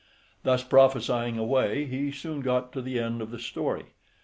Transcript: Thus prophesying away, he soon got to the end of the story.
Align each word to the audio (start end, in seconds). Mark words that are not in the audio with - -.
Thus 0.41 0.63
prophesying 0.63 1.37
away, 1.37 1.85
he 1.85 2.11
soon 2.11 2.41
got 2.41 2.73
to 2.73 2.81
the 2.81 2.97
end 2.97 3.21
of 3.21 3.29
the 3.29 3.37
story. 3.37 3.93